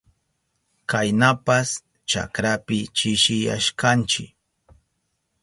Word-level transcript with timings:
Kaynapas 0.89 1.69
chakrapi 2.09 2.77
chishiyashkanchi. 2.97 4.23